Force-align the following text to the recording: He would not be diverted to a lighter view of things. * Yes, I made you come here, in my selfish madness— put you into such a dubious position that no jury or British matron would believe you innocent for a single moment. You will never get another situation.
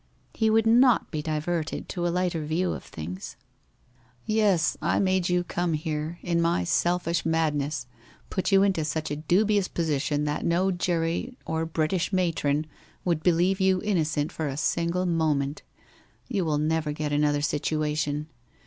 He 0.33 0.49
would 0.49 0.65
not 0.65 1.11
be 1.11 1.21
diverted 1.21 1.87
to 1.89 2.07
a 2.07 2.09
lighter 2.09 2.43
view 2.43 2.71
of 2.71 2.83
things. 2.83 3.35
* 3.81 4.13
Yes, 4.25 4.75
I 4.81 4.97
made 4.97 5.29
you 5.29 5.43
come 5.43 5.73
here, 5.73 6.17
in 6.23 6.41
my 6.41 6.63
selfish 6.63 7.23
madness— 7.23 7.85
put 8.31 8.51
you 8.51 8.63
into 8.63 8.83
such 8.83 9.11
a 9.11 9.15
dubious 9.15 9.67
position 9.67 10.23
that 10.23 10.43
no 10.43 10.71
jury 10.71 11.35
or 11.45 11.67
British 11.67 12.11
matron 12.11 12.65
would 13.05 13.21
believe 13.21 13.59
you 13.61 13.79
innocent 13.83 14.31
for 14.31 14.47
a 14.47 14.57
single 14.57 15.05
moment. 15.05 15.61
You 16.27 16.45
will 16.45 16.57
never 16.57 16.93
get 16.93 17.11
another 17.11 17.43
situation. 17.43 18.25